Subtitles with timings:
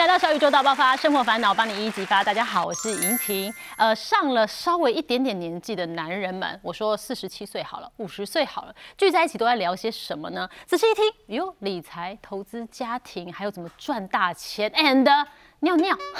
[0.00, 2.24] 来到小宇宙大爆发，生活烦恼帮你一一激发。
[2.24, 3.52] 大家好，我是莹婷。
[3.76, 10.48] 呃，上了稍微一点点年纪的男人们，我说四十七岁好了，五十岁好了，聚在一起都在聊些什么呢？
[10.64, 15.26] 仔细一听，哟，理财、投资、家庭，还有怎么赚大钱，and
[15.60, 15.94] 尿尿，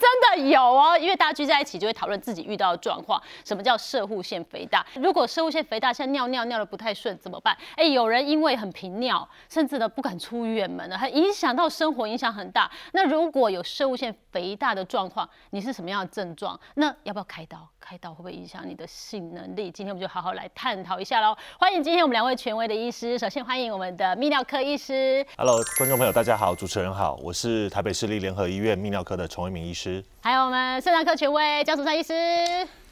[0.00, 0.98] 真的有哦。
[0.98, 4.84] 因为大家聚在一起就会讨论自己遇到的状况，什么叫射护腺肥大？
[4.96, 7.56] 如果射护腺肥大，像尿尿尿的不太顺怎么办？
[7.76, 12.70] 哎，有人因为很频尿，甚至呢不敢出远门了，还影响到生活，影响很大。
[12.92, 16.58] 那如果有射物腺肥大的状况，你是什么样的症状？
[16.74, 17.68] 那要不要开刀？
[17.78, 19.70] 开刀会不会影响你的性能力？
[19.70, 21.34] 今天我们就好好来探讨一下喽。
[21.58, 25.24] 欢迎今天我们两位权威的医师，首先欢迎我们的泌尿科医师。
[25.36, 30.02] Hello，观众朋友，大家好，主持人好，我是台北市立联合医院泌尿科的陈为明医师。
[30.22, 32.14] 还有我们肾脏科权威江淑珊医师。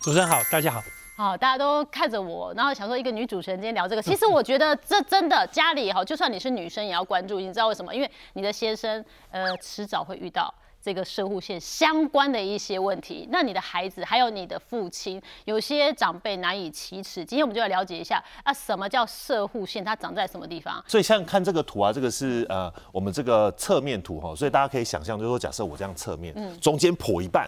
[0.01, 0.83] 主持人好，大家好。
[1.17, 7.93] 好，大家都看着我，然后想说一个女主持人今天聊这个， 其实我觉得这真的家里哈，就算你是女生也要关注，你知道为什么？
[7.93, 10.53] 因为你的先生呃迟早会遇到。
[10.89, 17.23] 这个射护线相关的一些问题，那你的孩子还有你的父亲，有些长辈难以启齿。
[17.23, 19.85] 今天我们就来了解一下啊，什么叫射护线？
[19.85, 20.83] 它长在什么地方？
[20.87, 27.47] 所以像看这个图啊，这个是呃我们这个侧面图哈，所以大家可以想象，就是说假设我这样侧面，嗯中间剖一半，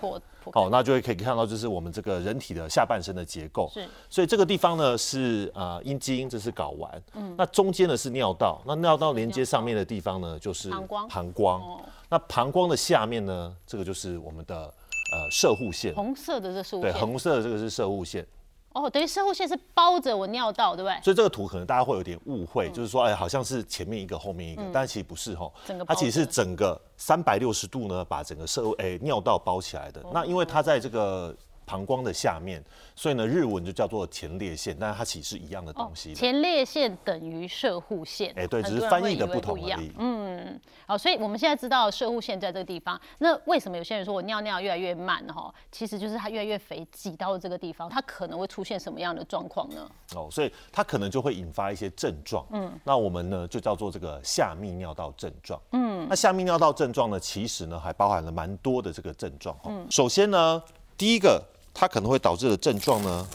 [0.50, 3.70] 破破哦，那就会可以看到就是我们这个人体的下半身的结构。
[3.72, 11.08] 是，所以这个地方呢是呃阴茎，这是睾丸，嗯，那中间呢是尿道，那尿道连接上面的地方呢就是膀胱。
[11.08, 11.80] 膀胱，哦。
[12.08, 18.26] 那膀胱的下面呢，这个就是我们的呃射护线，红色的这射护对，红色的这个是射护线。
[18.72, 21.00] 哦，等于射护线是包着我尿道，对不对？
[21.02, 30.00] 所以这个图可能大家会有点误会，就是说，哎，好像是前面一个，后面一个，但其实不是哈整个，它其实是整个三百六十度呢，把整个射哎尿道包起来的。
[30.12, 31.36] 那因为它在这个
[31.70, 32.60] 膀胱的下面，
[32.96, 36.14] 所以呢日文就叫做前列腺，但是它其实是一样的东西的。
[36.14, 39.92] 哦前列腺等于射护腺，哎对只是翻译的不同而已。
[39.98, 43.00] 嗯，好，所以我们现在知道射护腺在这个地方。
[43.18, 45.54] 那为什么有些人说我尿尿越来越慢哈？
[45.70, 49.88] 其实就是它越来越肥，挤到了这个地方，它可能会出现什么样的状况呢？
[50.16, 52.44] 哦，所以它可能就会引发一些症状。
[52.50, 55.60] 嗯，那我们呢就叫做这个下泌尿道症状。
[55.70, 59.56] 嗯，那下泌尿道症状呢，其实呢还包含了蛮多的这个症状。
[59.64, 60.62] 嗯，首先呢，
[60.96, 63.26] 第一个它可能会导致的症状呢，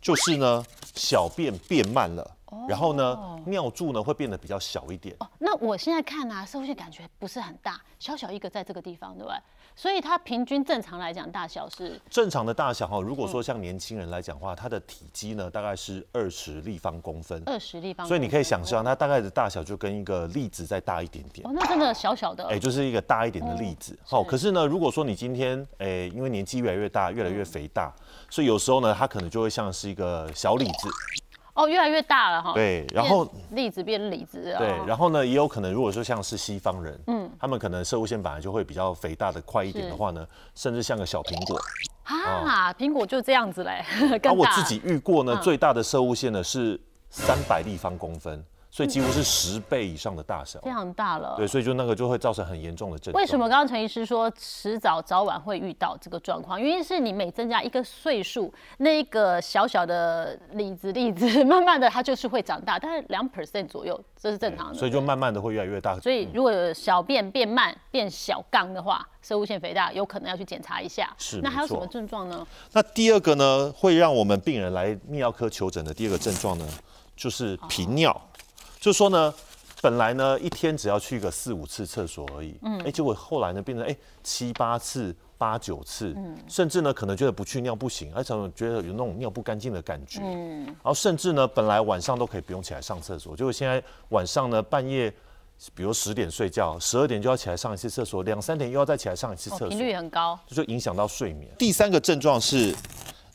[0.00, 2.33] 就是呢小便变慢了。
[2.68, 5.14] 然后呢，尿柱呢会变得比较小一点。
[5.20, 9.36] 哦，那我现在看啊，射护线感觉不是很大，小小一个在这个地方，对不对？
[9.76, 21.44] 所以它平均正常来讲大小是正常的大小哈，如果说像年轻人来讲话，它的体积呢大概是二十立方公分，二十立方公分，所以你可以想象它大概的大小就跟一个粒子再大一点点。
[21.46, 23.98] 哦，那真的小小的，哎、就是一个大一点的粒子。
[24.10, 27.92] 哦哦，可是呢，如果说你今天，哎、因为年纪越来越大，越来越肥大，
[28.30, 30.88] 所以有时候呢，它可能就会像是一个小李子。
[31.54, 32.52] 哦，越来越大了哈。
[32.52, 34.58] 对，然后变粒子变粒子啊。
[34.58, 41.58] 对，然后呢，也有可能，如果说像是西方人，嗯，他们可能射物线本来就会比较肥大的快一点的话呢，甚至像个小苹果。
[42.02, 43.84] 啊，苹果就这样子嘞，
[44.22, 44.32] 那。
[44.32, 46.78] 我自己遇过呢，嗯最大的射物线呢是
[47.08, 51.34] 三百立方公分，所以几乎是十倍以上的大小非常大了。
[51.36, 53.22] 对，所以就那个就会造成很严重的症状。
[53.22, 56.60] 为什么刚刚陈医师说迟早早晚会遇到这个状况？
[56.60, 64.74] 原因是你每增加一个岁数，那一个小小的粒子粒子，慢慢的它就是会长大，但是两 percent 左右，这是正常的。
[64.74, 65.96] 所以就慢慢的会越来越大。
[66.00, 71.14] 所以如果有小便变慢、变小杠的话，射物腺肥大有可能要去检查一下。
[71.16, 72.44] 是那还有什么症状呢？
[72.72, 76.66] 那第二个呢，会让我们病人来泌尿科求诊的第二个症状呢，
[77.14, 78.20] 就是频尿。
[78.84, 79.32] 就是说呢，
[79.80, 95.10] 本来呢一天只要去个四五次厕所而已，嗯，哎，结果后来呢变成哎七八次、八九次，嗯，甚至呢可能觉得不去尿不行，而且觉得有那种尿不干净的感觉，嗯，然后甚至呢本来晚上都可以不用起来上厕所，结果现在晚上呢半夜。
[95.72, 101.48] 比如十点睡觉，十二点就要起来上一次厕所，两三点又要再起来上一次厕哦，所，频率很高，这就影响到睡眠。
[101.56, 102.74] 第三个症状是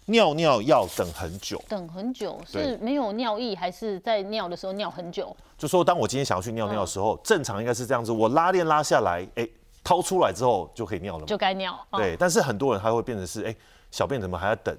[0.09, 5.35] 尿尿要等很久，等很久是没有尿意，还是在尿的时候尿很久？
[5.57, 9.47] 就说当我今天想要去尿尿的时候，正常应该是这样子，我拉链拉下来，哎、
[9.83, 11.25] 掏出来之后就可以尿了嘛。
[11.25, 11.73] 就该尿。
[11.91, 13.55] 哦对，但是很多人他会变成是，哎、
[13.91, 14.75] 小便怎么还要等？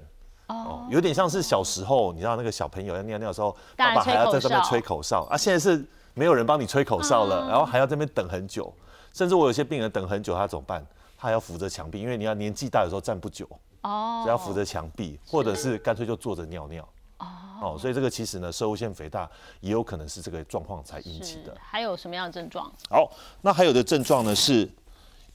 [0.47, 8.73] 哦，有点像是小时候，你知道那个小朋友要尿尿的时候，爸爸还要在这边吹吹口哨啊，现在是没有人帮你吹口哨嗯了，然后还要在那边等很久，
[9.13, 10.85] 甚至我有些病人等很久，他怎么办？
[11.17, 13.47] 他还要扶着墙壁，因为你要年纪大，的时候站不久，
[13.81, 16.87] 哦只要扶着墙壁，或者是干脆就坐着尿尿。
[17.63, 19.29] 哦，所以这个其实呢，射物腺肥大
[19.59, 21.55] 也有可能是这个状况才引起的。
[21.61, 22.71] 还有什么样的症状？
[22.89, 23.11] 好，
[23.41, 24.67] 那还有的症状呢是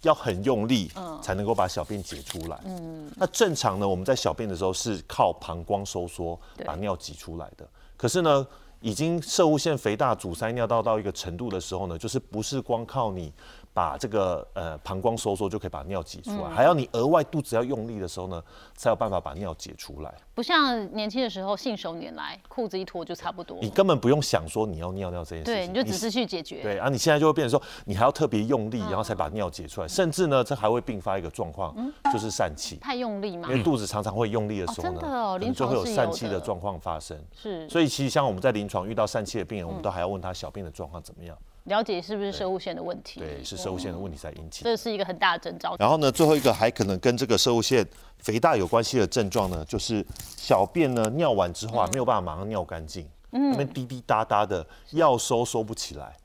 [0.02, 0.90] 要很用力
[1.22, 2.60] 才能够把小便解出来。
[2.64, 7.64] 嗯，那正常呢，我们在小便的时候是靠膀胱收缩把尿挤出来的。
[7.96, 8.44] 可是呢，
[8.80, 13.32] 已经射物腺肥大阻塞尿道到一个程度的时候呢，就是不是光靠你
[13.76, 18.42] 把这个呃膀胱收缩就可以把尿挤出来，还要你额外肚子要用力的时候呢，
[18.74, 20.14] 才有办法把尿解出来。
[20.34, 23.58] 不像年轻的时候信手拈来，裤子一脱就差不多。
[23.60, 26.62] 你根本不用想说你要尿尿这件事情，对，你就只是去解决。
[26.62, 31.76] 对啊，你现在就会变成说，你还要特别用力，然后才把尿解出来，甚至呢，这还会并发一个状况，
[32.10, 32.76] 就是疝气。
[32.76, 33.46] 太用力嘛？
[33.50, 37.22] 因为肚子常常会用力的时候呢，临就会有疝气的状况发生。
[37.34, 41.36] 是，所以其实像我们在临床遇到疝气的病人，我们都还要问他小便的状况怎么样。
[41.66, 43.20] 了解是不是射物线的问题？
[43.20, 44.64] 对，是射物线的问题才引起。
[44.64, 45.76] 这是一个很大的征兆。
[45.78, 47.86] 然后呢，最后一个还可能跟这个射物线
[48.18, 50.04] 肥大有关系的症状呢，就是
[50.36, 56.16] 小便呢尿完之后啊，没有办法马上尿干净，那边滴滴答答的，要收收不起来。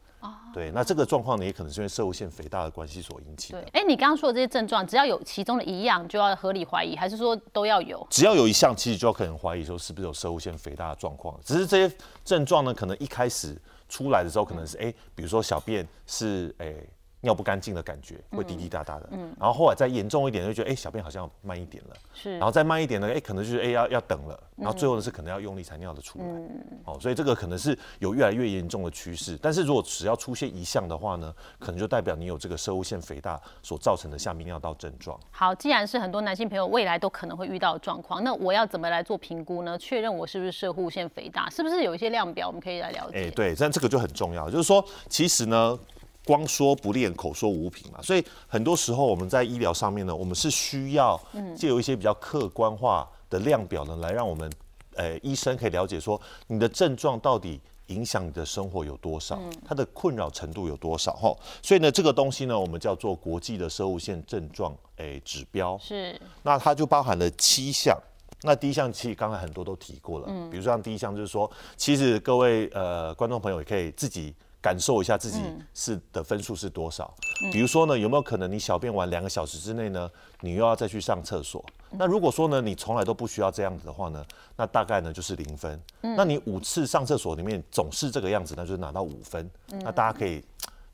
[0.54, 3.62] 对，那这个状况呢，也可能是因为射物腺肥大的关系所引起的。
[3.62, 8.06] 对，哎，你刚刚说的这些症状，只要有其中的一样，就要合理怀疑，还是说都要有？
[8.10, 11.40] 只要有一项，其实就要可能怀疑说是不是有射物腺肥大的状况。
[11.44, 13.60] 只是这些症状呢，可能一开始。
[13.92, 16.74] 出来的时候可能是哎，比如说小便是哎。
[17.22, 19.08] 尿不干净的感觉，会滴滴答答的。
[19.12, 21.96] 嗯，然后后来再严重一点，就觉得哎，小便好像慢一点了。
[22.14, 24.40] 是，然后再慢一点呢，哎，可能就是哎要要等了。
[24.56, 26.26] 然后最后呢是可能要用力才尿得出来。
[26.26, 26.50] 嗯，
[26.86, 29.38] 哦，所以这个可能是有越来越严重的趋势。
[29.42, 35.20] 但是如果只要出现一项的话呢，可能就代表你有这个射物腺肥大所造成的下泌尿道症状。
[35.32, 39.78] 好，既然是很多男性朋友未来都可能会遇到的状况，那我要怎么来做评估呢？
[39.78, 43.28] 确认我是不是射物腺肥大，是不是有一些量表我们可以来了解？
[43.28, 45.78] 哎，对，但这个就很重要，就是说其实呢。
[46.26, 48.02] 光说不练，口说无凭嘛。
[48.02, 51.20] 所以很多时候我们在医疗上面呢，我们是需要
[51.56, 54.52] 借由一些比较客观化的量表呢，来让我们
[54.96, 61.36] 呃医生可以了解说你的症状到底影响你的生活有多少，它的困扰程度有多少哈。
[61.62, 65.78] 所以呢，这个东西呢，我们叫做国际的生物线症状诶指标。
[65.80, 66.20] 是。
[66.44, 67.98] 那它就包含了七项。
[68.44, 74.34] 那第一项其实刚才很多都提过了，比如说像第一项就是说，其实各位呃观众朋友也可以自己。
[74.62, 75.42] 感受一下自己
[75.74, 77.14] 是的分数是多少？
[77.52, 80.10] 比如说呢，有没有可能你小便完两个小时之内呢，
[80.42, 81.64] 你又要再去上厕所？
[81.90, 84.24] 那如果说呢，你从来都不需要这样子的话呢，
[84.56, 85.82] 那大概呢就是零分。
[86.02, 89.50] 那你五次上厕所里面总是这个样子，那就是拿到五分。
[89.68, 90.44] 那大家可以。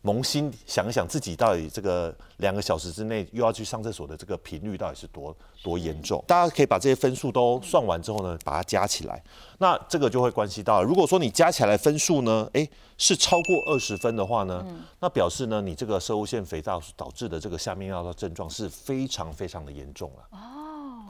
[0.03, 6.23] 扪心想一想，自己到底这个两个小时之内又要去上厕所的这个频率到底是多多严重？
[6.25, 9.21] 大家可以把这些分数都算完之后呢，把它加起来。
[9.57, 14.65] 那这个就会关系到，如果说你加起来分数呢，诶，是超过二十分的话呢，
[14.99, 20.27] 那表示呢，你这个射物腺肥大导致的这个下面尿道症状是非常非常的严重了。
[20.31, 20.56] 哦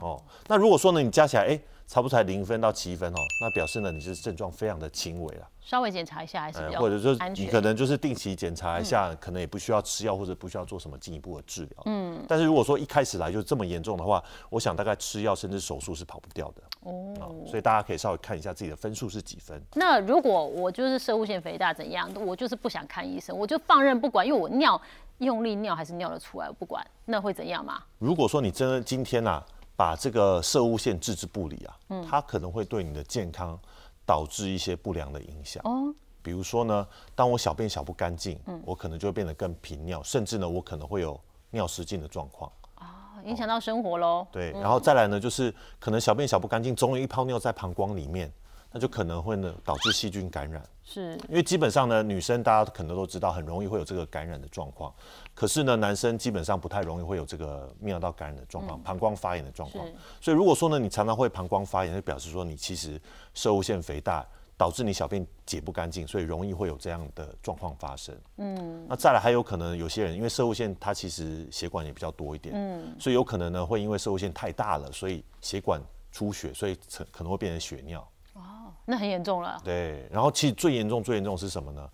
[0.00, 1.60] 哦，那如果说呢，你加起来，哎。
[1.88, 5.48] 差不多才零分到七分哦，那表示呢，你是症状非常的轻微了。
[5.62, 11.82] 稍微检查一下还是比较或者说你可能就是定期检查一下，可能也不需要吃药或者不需要做什么进一步的治疗。
[11.86, 12.22] 嗯。
[12.28, 16.62] 但是如果说一开始来就这么严重的话，我想大概吃药甚至手术是跑不掉的。
[16.80, 17.34] 哦。
[17.46, 19.58] 所以大家可以稍微看一下自己的分数是几分。
[19.72, 24.78] 那如果我就是射物腺肥大怎样，我就是不想看医生，我就放任不管，因为我尿
[25.20, 27.82] 用力尿还是尿得出来，我不管，那会怎样吗？
[27.98, 29.42] 如果说你真的今天呐。
[29.78, 33.56] 把这个射物线置之不理啊，嗯，它可能会对你的健康
[34.04, 35.62] 导致一些不良的影响。
[35.64, 36.84] 哦，比如说呢，
[37.14, 41.18] 当我小便小不干净，嗯，我可能就会变得更频尿，甚至呢，我可能会有
[41.50, 42.50] 尿失禁的状况。
[42.74, 44.26] 啊，影响到生活喽。
[44.32, 48.32] 对，然后再来呢，就是可能小便小不干净，总有一泡尿在膀胱里面。
[48.70, 54.94] 那就可能会呢导致细菌感染，是因为基本上呢女生大家可能都知道很容易会有这个感染的状况，
[55.38, 59.86] 可是呢男生基本上不太容易会有这个泌尿道感染的状况，膀胱发炎的状况。
[60.20, 63.00] 所以如果说呢你常常会膀胱发炎，就表示说你其实
[63.34, 64.26] 射物腺肥大，
[64.56, 68.12] 导致你小便解不干净，所以容易会有这样的状况发生。
[68.38, 75.80] 嗯，那再来还有可能有些人因为射物腺它其实血管也比较多一点，嗯，所以有可能呢会因为射物腺太大了，所以血管
[76.10, 76.76] 出血，所以
[77.12, 78.00] 可能会变成血尿。
[78.34, 79.60] 哦那很严重了。
[79.62, 81.86] 对，然后其实最严重、最严重是什么呢？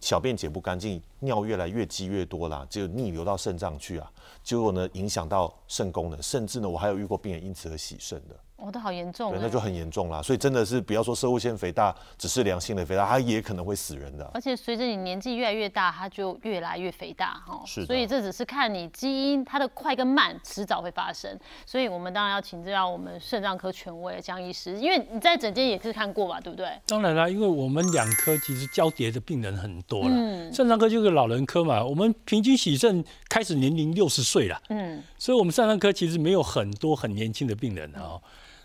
[0.00, 4.10] 小便解不干净，尿越来越积越多啦，就逆流到肾脏去啊，
[4.42, 8.34] 结果呢影响到肾功能，甚至呢我还有遇过病人因此而洗肾的。
[8.62, 10.20] 哦，都好严重，对，那就很严重啦。
[10.22, 14.30] 所以真的是不要说射物腺肥大，只是良性的肥大，它也可能会死人的。
[14.34, 17.62] 而且随着你年纪越来越大，它就越来越肥大哈。
[17.64, 21.38] 是，所以这只是看你基因，它的快跟慢迟早会发生。
[21.64, 26.68] 所以我们当然要请教我们肾脏科权威江医师，因为你在诊间也是看过吧，对不对？
[26.86, 30.10] 当然啦，因为我们两科其实交叠的病人很多了。
[30.10, 34.60] 嗯，肾脏科就是老人科嘛，我们平均洗肾开始年龄六十岁了。
[34.68, 38.20] 嗯，所以我们肾脏科其实没有很多很年轻的病人啊。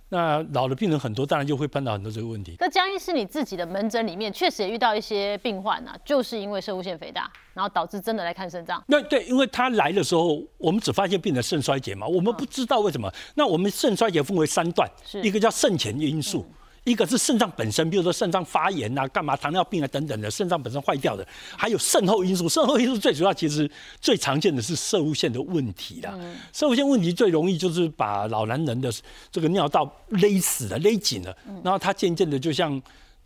[0.10, 2.56] 那老的病人很多，当然就会碰到很多这个问题。
[2.60, 8.82] 那江医师，你自己的门诊里面确实也遇到一些病患啊，就是因为肾物腺肥大，然后导致真的来看肾脏。
[8.88, 13.12] 那对，因为他来的时候，我们只发现病人肾衰竭嘛，我们不知道为什么。
[13.34, 14.90] 那我们肾衰竭分为三段，
[15.24, 16.46] 一个叫肾前因素。
[16.86, 21.28] 一个是肾脏本身，比如说肾脏发炎啊、干嘛、糖尿病啊等等的，肾脏本身坏掉的，
[21.58, 22.48] 还有肾后因素。
[22.48, 26.18] 肾后因素最主要其实最常见的是射物线的问题啦。
[26.54, 28.94] 射物线问题最容易就是把老男人的
[29.32, 32.82] 这个尿道勒死了、勒紧了，然后他渐渐的就像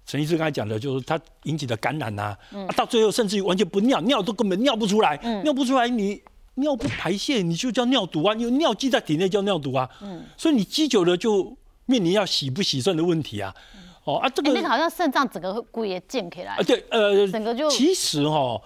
[0.06, 6.22] 陈医师刚才讲的，就是他引起的感染呐、啊，到最后甚至于完全不尿，尿都根本尿不出来，尿不出来你。
[6.56, 8.36] 尿不排泄，你就叫尿毒啊！
[8.36, 9.90] 因为尿积在体内叫尿毒啊。
[10.02, 11.56] 嗯，所以你积久了就
[11.90, 13.54] 面临要洗不洗肾的问题啊。
[14.06, 18.60] 哦啊，这个、哎那个好像肾脏整个会故意建起来啊，，对，呃，整个就其实哈、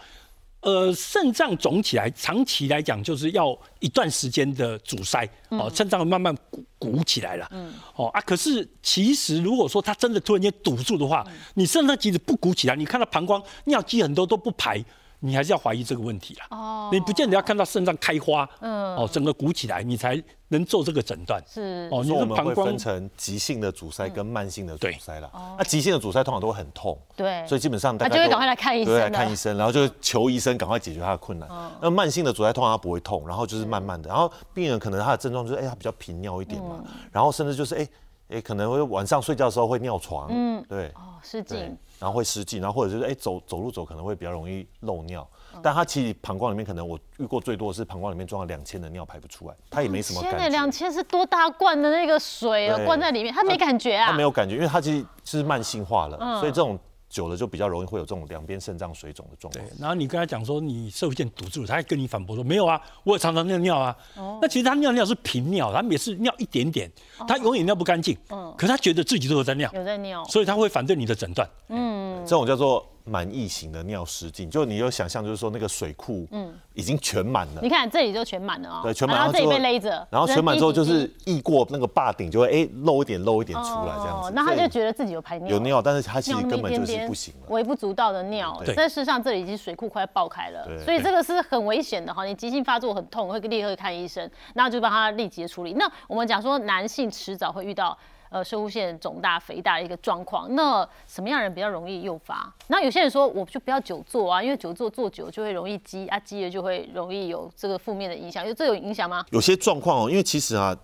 [0.61, 11.25] 呃，肾脏肿起来，长期来讲就是要一段时间的阻塞，哦，肾脏会慢慢鼓鼓起来了，嗯，哦啊，可是其实如果说它真的突然间堵住的话，
[11.55, 14.83] 你肾脏其实不鼓起来，你看到膀胱尿积很多都不排。
[15.25, 16.47] 你还是要怀疑这个问题啦。
[16.49, 16.89] 哦。
[16.91, 21.41] 你不见得要看到肾脏开花，嗯，哦，整个鼓起来，你才能做这个诊断。
[21.47, 21.87] 是。
[21.91, 25.31] 哦，你所以我们的膀胱会分成急性的阻塞跟慢性的阻对塞啦。
[25.57, 27.47] 那急性的阻塞通常都会很痛，对。
[27.47, 31.49] 所以基本上大家就会赶快来看医生对，来看医生，然后就求医生赶快解决他的困难。
[31.81, 37.87] 那慢性的阻塞通常他不会痛，然后就是慢慢的，然后病人可能他的症状就是哎，他比较频尿一点嘛，然后甚至就是哎
[38.29, 40.89] 哎，可能会晚上睡觉的时候会尿床，嗯，对。
[40.89, 41.59] 哦失对。
[41.59, 45.25] 禁，，然后会失禁，然后或者就是哎走走路走可能会比较容易漏尿，
[45.61, 54.07] 但他其实膀胱里面可能我遇过最多的是膀胱里面装了两千的尿排不出来，他也没什么感天哪，两，千是多大罐的那个水啊，灌在里面，他没感觉啊？
[54.07, 56.77] 他没有感觉，因为他其实是慢性化了，所以这种
[57.13, 63.95] 久了就比较容易会有这种两边肾脏水肿的状况对。，然后你跟他讲说你射物线堵住了，他还跟你反驳说没有啊，我也常常尿尿啊。
[64.41, 66.91] 那其实他尿尿是频尿，他每次尿一点点，
[67.27, 68.17] 他永远尿不干净。
[68.57, 71.47] 可他觉得自己都有在尿，有在尿，所以他会反对你的诊断。
[71.69, 77.69] 嗯这种叫做满溢型的尿失禁，就你有想象就是说那个水库嗯已经全满了你。
[77.69, 84.29] 看这里就全满了哦，对，全满，然后这里被勒着，然后全满之后就是溢过那个坝顶，就会哎漏一点漏一点出来这样子。
[84.29, 87.47] 哦那他就觉得自己有排尿，有尿，但是他其实根本就是不行了。
[87.49, 92.23] 微不足道的尿，对但事实上这里已经水库快爆开了，所以这个是很危险的哈。
[92.23, 95.73] 你急性发作很痛，会立刻看医生，然后就帮他立即的处理。
[95.73, 97.97] 那我们讲说男性迟早会遇到。
[98.33, 102.51] 呃，射物腺肿大、肥大的一个状况，那什么样人比较容易诱发？
[102.65, 108.43] 那有些人说，我就不要久坐啊，因为久坐坐久就会容易积啊，积了就会容易有这个负面的影响。
[108.43, 109.23] 有这有影响吗？
[109.29, 110.75] 有些状况哦，因为其实啊，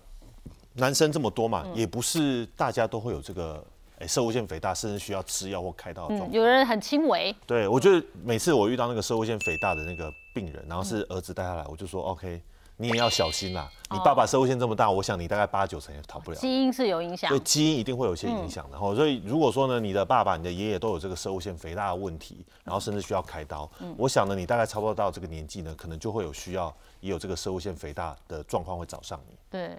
[0.74, 3.66] 男生这么多嗯嘛，也不是大家都会有这个
[3.98, 12.40] 哎射物腺肥大，甚至需要吃药或开刀的状嗯，有人很轻微，对，我觉得每次我遇到那个射物腺肥大的那个病人，然后嗯是儿子带他来，我就说 OK，
[12.80, 13.70] 你也要小心啦。
[13.90, 16.36] 你哦爸爸生物线这么大，我想你大概八九成也逃不了。
[16.36, 17.40] 基因是有影响所以。
[17.40, 18.72] 基因一定会有一些影响的。
[18.72, 29.36] 然后，所以如果说呢，你的爸爸、你的爷爷都有这个生物线肥大的问题，然后甚至需要开刀，我想呢，你大概差不多到这个年纪呢，可能就会有需要，也有这个生物线肥大的状况会找上你。
[29.50, 29.76] 对，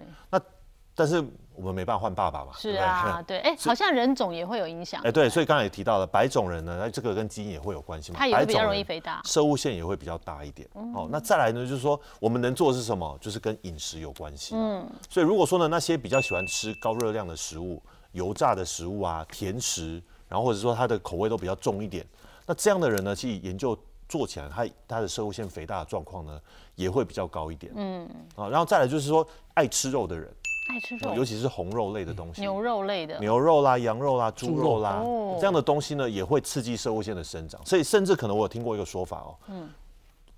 [0.94, 1.22] 但是
[1.54, 9.20] 我们没办法换爸爸嘛，是啊，对， 哎，好像人种也会有影响哎，，对，所以刚才也提到了白种人呢，那这个跟基因也会有关系嘛，他也会比较容易肥大。
[9.24, 10.68] 射物线也会比较大一点。
[10.94, 13.16] 哦，那再来呢，就是说我们能做的是什么？
[13.20, 14.54] 就是跟饮食有关系。
[14.54, 17.82] 嗯，所以如果说呢，那些比较喜欢吃高热量的食物、
[18.12, 22.06] 油炸的食物啊、甜食，然后或者说他的口味都比较重一点，
[22.46, 26.40] 那这样的人呢，去研究做起来，他他的射物线肥大的状况呢，
[26.74, 27.72] 也会比较高一点。
[27.76, 30.28] 嗯，啊，然后再来就是说爱吃肉的人，
[30.66, 31.14] 爱吃肉。
[31.14, 37.64] 尤，其是红肉类的东西，牛肉类的，牛肉啦、羊肉啦、猪肉啦哦，这样的东西呢，也会刺激射物腺的生长。
[37.64, 39.36] 所以甚至可能我有听过一个说法哦，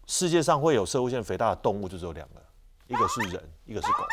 [0.06, 2.42] 世界上会有射物腺肥大的动物就只有两个，
[2.88, 4.04] 一个是人，一个是狗。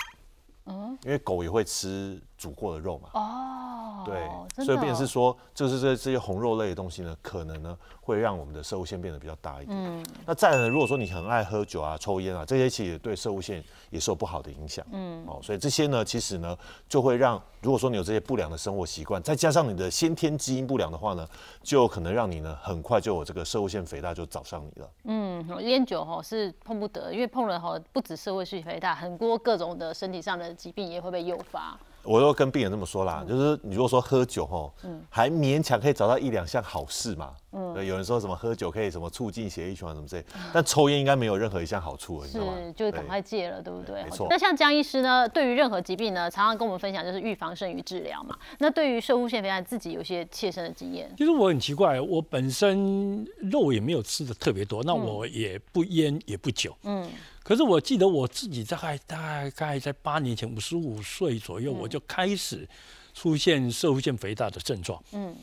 [1.03, 3.09] 因为狗也会吃煮过的肉嘛。
[3.13, 9.77] 哦，对，所以变成哦是说，就是这这些红肉类的东西呢，可能呢会让我们的射物线变得比较大一点。
[9.77, 14.83] 嗯，那再来呢，如果说你很爱喝酒啊、抽烟啊，这些其实也对射物线也是有不好的影响。
[14.91, 16.57] 嗯，哦，所以这些呢，其实呢
[16.89, 21.27] 就会让，如果说你有这些不良的生活习惯，再加上你的先天基因不良的话呢，
[21.61, 24.89] 就有可能让你呢很快就有这个射物线肥大就找上你了。
[25.03, 31.77] 嗯，烟酒哈是碰不得，因为碰了哈不止社会性肥大，很多各种的身体上的疾病也会被诱发。
[32.03, 34.73] 我都跟病人这么说啦，就是你如果说喝酒吼，
[35.09, 37.33] 还勉强可以找到一两项好事嘛。
[37.73, 42.53] 对，有人说什么喝酒可以什么促进血液循环什么之类，但抽烟应该没有任何一项好处了，你知道吗？
[42.57, 44.03] 是，就赶快戒了，对不对？
[44.03, 48.37] 没错那像江医师呢，对于任何疾病呢，常常跟我们分享就是预防胜于治疗嘛。
[48.59, 51.13] 那对于射物腺肥大，自己有些切身的经验。
[51.17, 57.05] 其实我很奇怪，我本身肉也没有吃的特别多，那我也不烟也不酒，嗯，
[57.43, 62.67] 可是我记得我自己大概大概在八年前五十五岁左右，我就开始
[63.13, 65.35] 出现射物腺肥大的症状，嗯，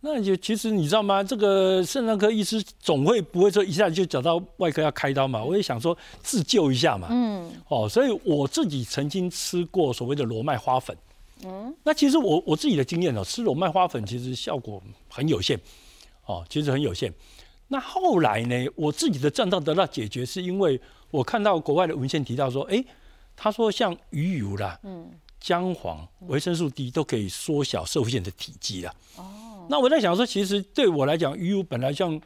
[0.00, 1.22] 那就其实你知道吗？
[1.22, 5.42] 这个肾脏科医师总会不会说一下就找到外科要开刀嘛？
[5.42, 10.96] 我也想说自救一下嘛，嗯，哦，所以我自己曾经吃过所谓的罗麦花粉。
[11.44, 15.58] 嗯，那其实我我自己的经验哦，吃罗麦花粉其实效果很有限，
[16.24, 17.12] 哦，其实很有限。
[17.68, 22.84] 那后来呢，我自己的症状得到解决，是因为我看到国外的文献提到说，哎，
[23.36, 25.10] 他说像鱼油啦，嗯，
[25.40, 28.92] 姜黄、维生素 D 都可以缩小射线的体积啦。
[29.16, 32.20] 哦，那我在想说，其实对我来讲，鱼油本来像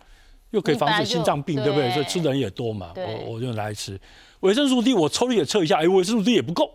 [0.51, 1.91] 又可以防止心脏病，对不对？
[1.93, 4.01] 所以吃的人也多嘛，我我就拿来吃。
[4.41, 6.71] 维生素 D 我抽了也测一下，哎，维生素 D 也不够。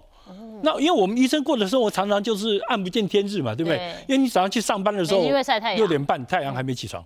[0.64, 3.94] 那因为我们医生过的生活常常就是暗不见天日嘛，对不对？
[4.08, 5.22] 因为你早上去上班的时候，
[5.76, 7.06] 六点半太阳还没起床，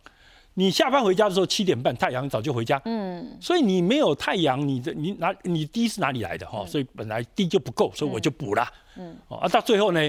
[0.56, 6.46] 你下班回家的时候七点半太阳早就回家，嗯，所以你没有太阳，你的你哪你低是哪里来的？
[6.46, 6.66] 哈？
[6.66, 10.00] 所以本来低就不够，所以我就补了，嗯，啊到最后呢，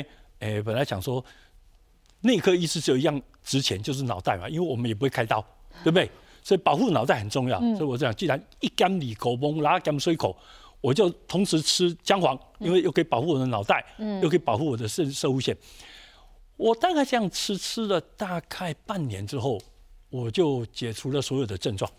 [0.40, 1.24] 哎本来想说
[2.22, 5.40] 内科医师只有一样值钱就是脑袋嘛，因为我们也不会开刀，
[5.84, 6.10] 对不对？
[6.42, 10.36] 所以保护脑袋很重要，所以我这样既然一干里口崩，拉干水口。
[10.82, 13.84] 我就同时吃姜黄，因为又可以保护我的脑袋，
[14.22, 15.54] 又可以保护我的肾肾物腺。
[16.56, 19.60] 我大概这样吃吃了大概半年之后，
[20.10, 21.90] 我就解除了所有的症状。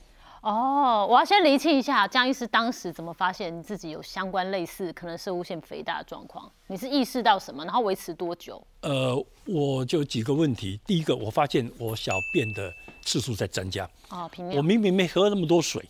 [0.41, 6.51] 哦，我要先厘清一下，江医师当时怎么发现你自己有相关类似可能是无限肥大的状况？
[6.65, 7.63] 你是意识到什么？
[7.63, 8.60] 然后维持多久？
[8.82, 9.15] 呃，
[9.46, 10.80] 我就几个问题。
[10.84, 13.88] 第一个，我发现我小便的次数在增加。
[14.10, 14.58] 哦，频尿。
[14.58, 15.88] 我明明没喝那么多水，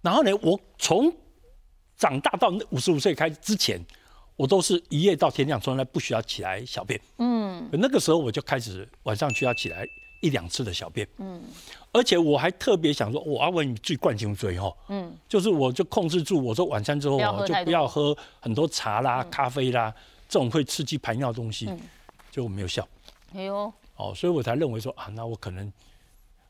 [0.00, 1.12] 然后呢，我从
[1.96, 3.84] 长大到五十五岁开之前，
[4.36, 7.00] 我都是一夜到天亮，从来不需要起来小便。
[7.18, 9.84] 嗯，那个时候我就开始晚上需要起来
[10.22, 11.06] 一两次的小便。
[11.18, 11.42] 嗯，
[11.92, 14.74] 而且我还特别想说，我阿文你最惯性追哈。
[14.88, 19.92] 嗯，就是我就控制住，我说晚餐之后我就不要喝很多茶啦、咖啡啦
[20.28, 21.68] 这种会刺激排尿的东西，
[22.30, 22.88] 就没有效。
[23.34, 25.70] 哎呦，哦，所以我才认为说啊，那我可能，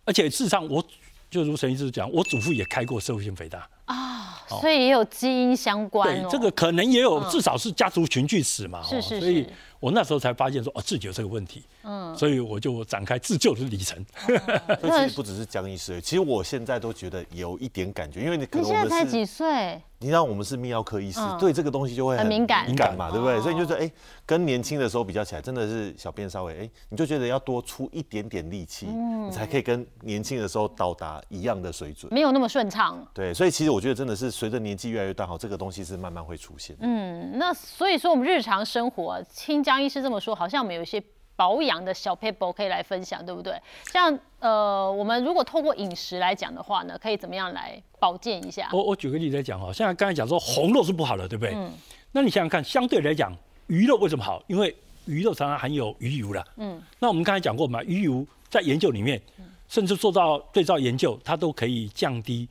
[0.05, 0.85] 而且事实上我
[1.29, 4.21] 就如陈医师讲，我祖父也开过社会性肥大啊。
[4.61, 8.83] 所以也有基因相关对，这个可能也有，至少是家族群聚史嘛。
[8.83, 9.21] 是是是。
[9.21, 9.47] 所以
[9.82, 11.64] 我那时候才发现说，哦，自己有这个问题。
[11.82, 12.16] 嗯。
[12.16, 13.98] 所以我就展开自救的历程。
[14.80, 19.82] 所以其实不只是江医师，其实我现在都觉得有一点感觉，因为你可能你现在才几岁？
[20.02, 23.40] 你让我们是泌尿科医师，对这个东西就会很敏感，敏感嘛，对不对？
[23.40, 23.90] 所以你就说，哎，
[24.26, 33.06] 跟年轻的时候比较起来，真的是小便稍微，哎，你就觉得要多出一点点力气，你才可以跟年轻的时候到达一样的水准，没有那么顺畅。
[33.15, 36.76] 对，所以其实我觉得真的是随着年纪越来越大，哈，这个东西是慢慢会出现。
[36.80, 41.02] 嗯，那所以说我们日常生活，听江医师这么说，好像我们有一些。
[41.34, 43.60] 保养的小 paper 可以来分享，对不对？
[43.92, 48.68] 像呃，我们如果透过饮食来讲的话呢，可以怎么样来保健一下？
[48.73, 51.54] 我我举个例子来讲哈，像刚才讲说红肉是不好的，对不对？
[51.54, 51.73] 嗯。
[52.12, 53.34] 那你想想看，相对来讲，
[53.68, 54.42] 鱼肉为什么好？
[54.47, 54.75] 因为
[55.06, 56.45] 鱼肉常常含有鱼油了。
[56.56, 56.80] 嗯。
[56.99, 59.21] 那我们刚才讲过嘛，鱼油在研究里面，
[59.68, 62.47] 甚至做到对照研究，它都可以降低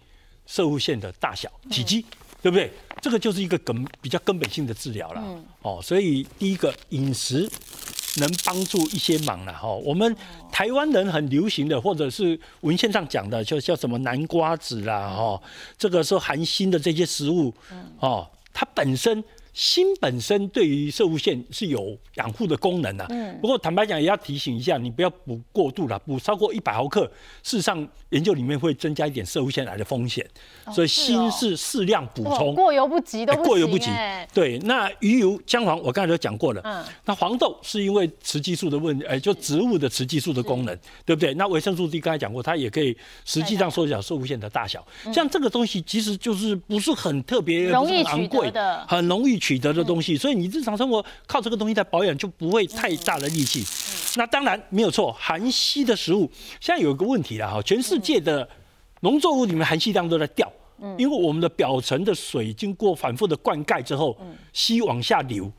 [0.48, 2.04] 射物线的大小、体积，
[2.42, 2.72] 对不对？
[3.00, 5.22] 这个就是一个根比较根本性的治疗了。
[5.24, 5.46] 嗯。
[5.62, 7.48] 哦，所以第一个饮食。
[8.18, 9.70] 能帮助一些忙了哈。
[9.70, 10.16] 我们
[10.52, 15.42] 台湾人很流行的，或者是文献上讲的，就叫什么南瓜子啦哈，
[15.78, 17.54] 这个是含锌的这些食物，
[18.00, 19.24] 哦，它本身。
[19.54, 27.04] 锌本身对于射物线是有养护的功能的，嗯，不过坦白讲也要提醒一下，你不要补过度了，补超过一百毫克，
[27.44, 30.26] 事实上研究里面会增加一点射物线来的风险，
[30.74, 33.90] 所以锌是适量补充，过犹不及都过犹不及。
[34.34, 40.74] 对，那鱼油、姜黄我刚才都讲过了，嗯，那黄豆是因为雌激素的问题，哎，就植物的雌激素的功能，
[41.06, 41.34] 对不对？
[41.34, 49.41] 那维生素 D 刚才讲过，它也可以实际上缩小射物线的大小，像这个东西其实就是不是很特别，容易昂贵的，很容易。
[49.42, 53.66] 取得的东西，所以你日常生活靠这个东西在保养就不会太大的力气。
[54.16, 58.48] 那当然没有错，含硒的食物现在有一个问题了哈，全世界的
[59.02, 60.50] 农作物里面含硒量都在掉，
[60.98, 64.16] 因为我们的表层的水经过反复的灌溉之后，
[64.54, 65.52] 硒往下流。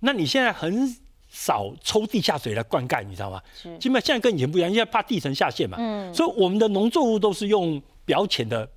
[0.00, 0.96] 那你现在很
[1.28, 3.42] 少抽地下水来灌溉，你知道吗？
[3.80, 5.76] 基本现在跟以前不一样，因为怕地层下陷嘛，
[6.14, 8.68] 所以我们的农作物都是用表浅的。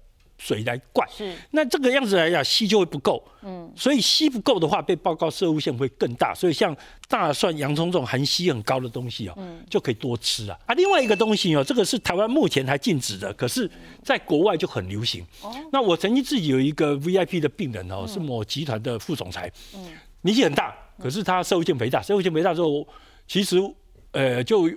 [0.41, 1.31] 水来灌，是。
[1.51, 6.33] 那这个样子来讲，硒就会不够，嗯，所以硒不够的话，被报告射物线会更大。
[6.33, 6.75] 所以像
[7.07, 10.57] 大蒜、洋葱这种含硒很高的东西哦，嗯，就可以多吃啊。
[10.65, 13.69] 啊，另外一个东西哦，这个是台湾目前还禁止的，可是
[14.03, 15.23] 在国外就很流行。
[15.43, 22.87] 哦，那我曾经自己有一个 VIP 的病人哦，是某集团的副总裁，嗯，年纪很大，可是他射物线肥大，射物线肥大之后，
[23.27, 23.57] 其实
[24.13, 24.67] 呃就。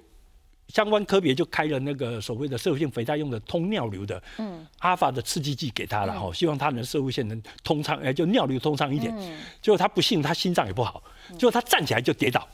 [0.68, 9.14] 相关科别就开了那个所谓的社会性肥大用的通尿流的，嗯，阿法的刺激剂给他了哈，希望他能社会性能通畅，哎，就尿流通畅一点。
[9.60, 12.48] 结果他不幸，他心脏也不好，结果他站起来就跌倒。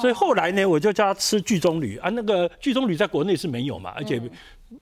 [0.00, 1.96] 所以后来呢，我就叫他吃聚中铝。
[1.98, 4.20] 啊，那个聚中铝在国内是没有嘛，而且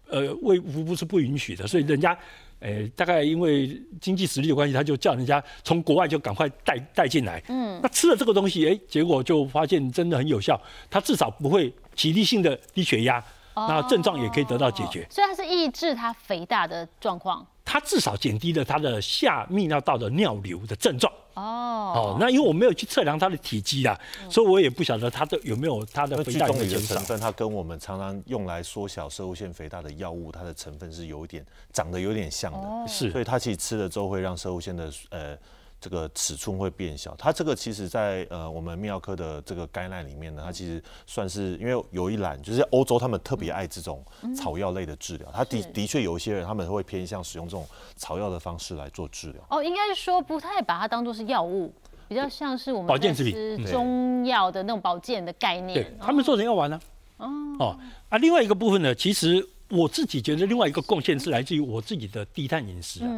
[0.09, 2.17] 呃卫福部是不允许的，所以人家
[2.61, 7.43] 诶，大概因为经济实力的关系，他就叫人家从国外就赶快带带进来。
[7.49, 13.23] 嗯，那吃了这个东西，哎，结果就发现真的很有效，他至少不会起立性的低血压，
[13.55, 15.07] 那症状也可以得到解决。
[15.11, 17.47] 所以它是抑制它肥大的状况。
[17.65, 21.13] 它至少减低了它的下泌尿道的尿流的症状。
[21.35, 23.99] 哦哦，那因为我没有去测量它的体积啊，
[24.31, 27.19] 所以我也不晓得它的有没有它的肥大的成分。
[27.19, 32.87] 它跟我们常常用来缩小射物腺肥大的药物，它的成分是有一点长得有点像的。
[32.87, 35.37] 是，所以它其实吃了之后会让射物腺的呃。
[35.85, 44.03] 这个尺寸会变小，它这个其实，在呃我们泌尿科的这个概念里面呢，它其实算是因为有一栏就是欧洲他们特别爱这种
[44.35, 47.67] 草药类的治疗，它的的确有一些人他们会偏向使用这种
[47.97, 49.43] 草药的方式来做治疗。
[49.51, 51.71] 哦，应该是说不太把它当做是药物，
[52.09, 55.75] 比较像是我们保健食品、中药的那种保健的概念。
[55.75, 56.81] 对，他们做成药丸呢。
[57.19, 63.11] 哦哦啊，另外一个部分呢，其实我自己觉得另外一个贡献是来自于我自己的低碳饮食啊。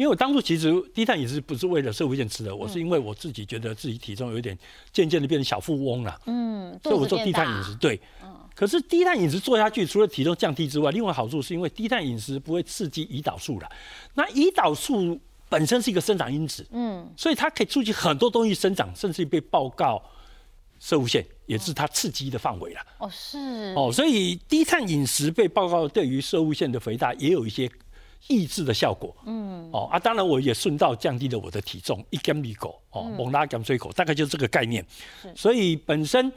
[0.00, 4.58] 因为我当初其实低碳饮食不是为了社会线吃的，我是因为我自己觉得自己体重有点
[4.94, 13.68] 渐渐的变成小富翁了，嗯，所以我做低碳饮食，对，嗯，可是低碳饮食做下去，除了体重降低之外，另外好处是因为低碳饮食不会刺激胰岛素了，
[14.14, 20.02] 那胰岛素本身是一个生长因子，嗯，所以它可以促进很多东西生长，甚至被报告
[20.78, 27.70] 射物线也是它刺激的范围了，哦，是，哦，所以低碳饮食被报告对于射物线的肥大也有一些。
[28.28, 34.84] 抑制的效果，嗯，哦啊，当然我也顺道降低了我的体重，一根米狗，哦，猛拉减水口，大概就是这个概念。
[35.34, 36.32] 所以本身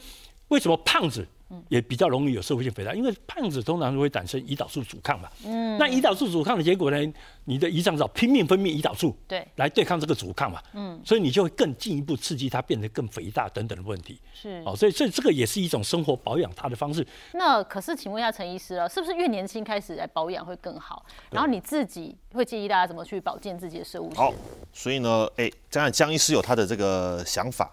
[0.47, 1.27] 为什么胖子？
[1.69, 5.29] 也比较容易有社会性肥大，因为胖子通常会产生胰岛素阻抗嘛。
[5.45, 5.77] 嗯。
[5.77, 7.13] 那胰岛素阻抗的结果呢？
[7.45, 10.61] 你的胰脏要拼命分泌胰岛素，对，来对抗这个阻抗嘛。
[10.73, 10.99] 嗯。
[11.03, 14.19] 所以你就会更进一步刺激它变得更肥大等等的问题。
[14.33, 14.63] 是。
[14.65, 17.05] 哦，所以所以这个也是一种生活保养它的方式。
[17.33, 21.05] 那可是，请问一下陈医师了，是不是越年轻开始来保养会更好？
[21.31, 24.09] 然后你自己会建议大家怎么去保健自己的食物？
[24.15, 24.33] 好，
[24.71, 27.69] 所以呢，哎，这样江医师有他的这个想法。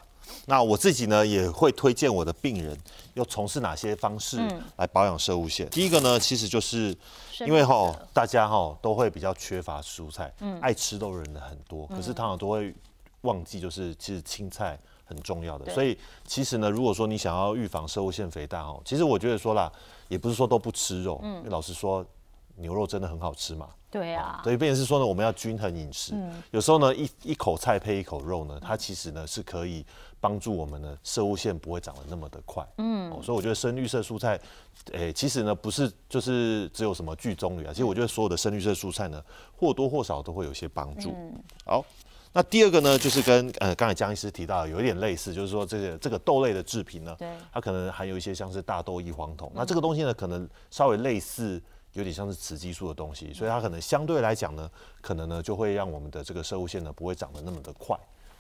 [0.46, 2.76] 那我自己呢，也会推荐我的病人
[3.14, 4.38] 要从事哪些方式
[4.76, 5.68] 来保养射物线。
[5.70, 6.96] 第一个呢，其实就是
[7.40, 12.74] 因为哈，大家哈都会比较缺乏蔬菜，爱吃肉的人很多，可是常常都会
[13.22, 15.72] 忘记，就是其实青菜很重要的。
[15.72, 19.70] 所以其实呢，如果说你想要预防射物腺肥大哦，其实我觉得说啦，
[20.08, 22.04] 也不是说都不吃肉，老实说，
[22.56, 23.68] 牛肉真的很好吃嘛。
[23.90, 26.14] 对啊，所以变成是说呢，我们要均衡饮食。
[26.52, 29.84] 有时候呢，一一口菜配一口肉呢，它其实呢是可以
[30.20, 32.64] 帮助我们的射物线不会长得那么的快。
[32.78, 34.38] 嗯，所以我觉得深绿色蔬菜，
[34.92, 39.20] 诶，其实呢不是就是只有什么聚棕榈啊，其实我觉得所有的深绿色蔬菜呢，
[39.56, 41.12] 或多或少都会有些帮助。
[41.64, 41.84] 好，
[42.32, 47.16] 那第二个呢，就是跟呃刚才江医师提到有一点类似，就是说这个这个豆类的制品呢，
[47.52, 51.60] 它可能含有一些像是大豆异黄酮，那这个东西呢，可能稍微类似。
[51.92, 57.98] 有点像是雌激素的东西，所以它可能相对来讲呢，可能呢就会让我们的这个射物线呢不会长得那么的快。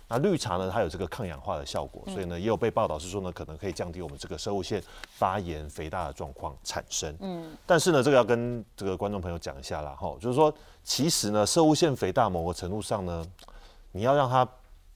[0.08, 7.14] 那绿茶呢，它有这个抗氧化的效果，所以呢也有被报道是说呢，可能可以降低我们这个射物线发炎肥大的状况产生。
[7.20, 13.24] 嗯，但是呢，这个要跟这个观众朋友讲一下啦，哈，就是说其实呢，射物线肥大某个程度上呢，
[13.92, 14.44] 你要让它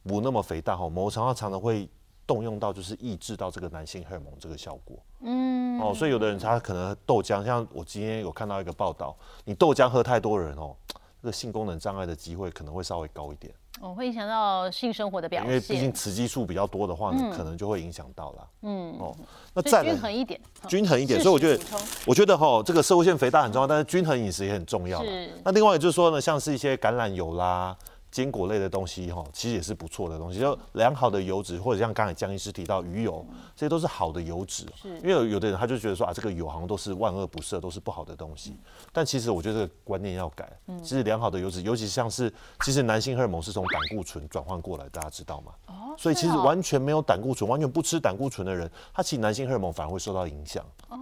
[0.02, 1.88] 不那么肥大哈，某个程度上常常会。
[2.26, 10.74] 动用到就是抑制到这个男性荷尔蒙这个效果，嗯，哦，所以有的人他可能豆浆，像我今天有看到一个报道，你豆浆喝太多人哦，
[11.22, 19.14] 这个性功能障碍的机会可能会稍微高一点，哦，会影响到性生活的表现，因为毕竟雌激素比较多的话呢，可能就会影响到了，嗯，哦，
[19.54, 21.64] 那再均衡一点，均衡一点，所以我觉得，
[22.06, 25.30] 我觉得哈，这个社会性肥大很重要，但是均衡饮食也很重要，是。
[25.44, 27.76] 那另外就是说呢，像是一些橄榄油啦。
[28.14, 34.64] 坚果类的东西哈，其实也是不错的东西，就良好的油脂，或者像刚才江医师提到鱼油，这些都是好的油脂。
[34.85, 38.57] 因为有有的人他就觉得说啊，这个油好像都是万恶不赦，都是不好的东西。
[38.92, 40.48] 但其实我觉得这个观念要改。
[40.81, 45.53] 其实良好的油脂，尤其像是其实男性荷尔蒙是从胆固醇转换过来，大家知道吗？
[45.66, 45.96] 哦。
[45.98, 50.64] 所以其实完全没有胆固醇，完全不吃胆固醇的人，他其实男性荷尔蒙反而会受到影响。
[50.88, 50.98] 哦。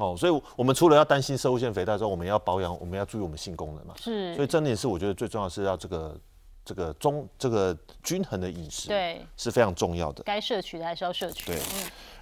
[0.00, 3.94] 哦，所以我们除了要担心射物腺肥大之后，我们要保养，我们要注意我们性功能嘛。
[4.00, 4.34] 是。
[4.34, 6.16] 所以真的是我觉得最重要是要这个
[6.64, 10.22] 这个中这个均衡的饮食，对，是非常重要的。
[10.22, 11.44] 该摄取的还是要摄取。
[11.52, 11.60] 对。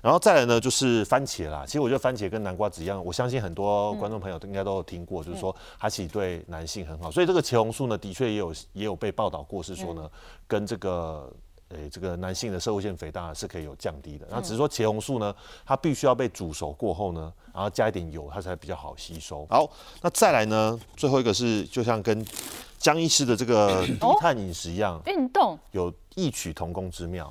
[0.02, 1.64] 然后再来呢，就是番茄啦。
[1.64, 7.10] 其实我觉得番茄跟南瓜子一样，我相信很多观众朋友都应该都有听过，就是说它其实对男性很好。
[7.12, 10.10] 所以这个茄红素呢，的确也有也有被报道过，是说呢，
[10.48, 11.32] 跟这个。
[11.70, 15.34] 诶，这个男性的射物腺肥大是可以有降低的，那只是说茄红素呢，
[15.66, 19.46] 它必须要被煮熟过后呢，然后加一点油，它才比较好吸收。
[19.50, 22.24] 好，那再来呢，最后一个是就像跟
[22.78, 27.30] 江医师的这个 低碳饮食一样，运动有异曲同工之妙，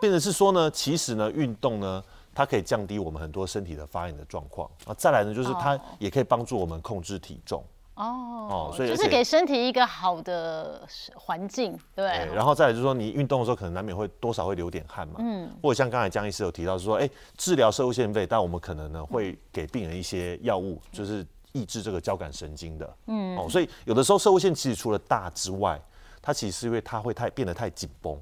[0.00, 4.70] 变成是说呢，其实呢，运动呢，它可以降低我们很多身体的发炎的状况。
[4.84, 7.64] 啊，再来呢，就是它也可以帮助我们控制体重。
[7.98, 12.08] 哦，所以就是给身体一个好的环境，对。
[12.08, 25.80] 对，然后再来就是说，你运动的时候可能难免会多少会流点汗嘛，嗯，或者像刚才江医师有提到说，哎，治疗射物腺肥但，我们可能呢会给病人一些药物，就是抑制这个交感神经的，嗯，哦，所以有的时候射物腺其实除了大之外，
[26.22, 28.16] 它其实是因为它会太变得太紧绷。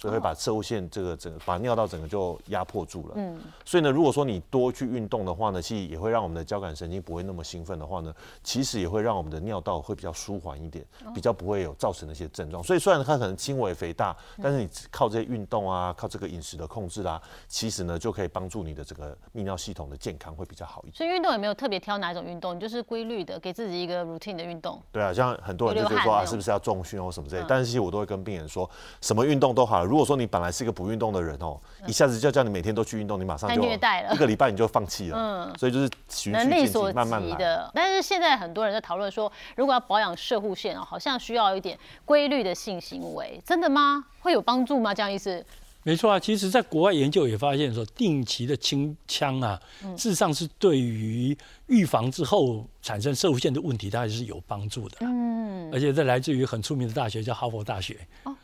[0.00, 3.14] 所以会把侧物线这个整个把尿道整个就压迫住了。
[3.16, 8.10] 嗯，所以呢，如果说你多去运动的话呢，其实也会让我们的交感神经不会那么兴奋的话呢，
[8.42, 10.82] 其实也会让我们的尿道会比较舒缓一点，
[11.14, 12.62] 比较不会有造成那些症状。
[12.62, 20.94] 所以虽然它可能轻微肥大，但是你靠这些运动啊，靠这个饮食的控制啦，其实呢就可以帮助你的整个泌尿系统的健康会比较好一点。
[20.94, 24.80] 所以运动也没有特别挑哪一种运动，你就是规律的给自己一个 routine 的运动。
[24.90, 27.44] 对啊，像很多人就觉得说啊，是不是要重训或什么之类？
[27.46, 28.68] 但是其实我都会跟病人说，
[29.02, 29.89] 什么运动都好。
[29.90, 35.18] 如果说你本来是一个不运动的人哦，一下子就叫你每天都去运动，你马上就虐待了，一个礼拜你就放弃了。
[35.18, 37.68] 嗯，所以就是循序渐进，慢慢的。
[37.74, 44.04] 但是现在很多人在讨论说，如果要保养射护线哦，好像需要一点规律的性行为，真的吗？
[44.20, 44.94] 会有帮助吗？
[44.94, 45.44] 这样意思？
[45.82, 49.58] 没错啊，其实在国外研究也发现说，定期的清腔啊，
[49.96, 51.34] 事实上是对于
[51.68, 54.98] 预防之后产生射护线的问题，它还是有帮助的。
[55.00, 57.96] 嗯，而且这来自于很出名的大学，叫哈佛大学。
[58.24, 58.36] 哦，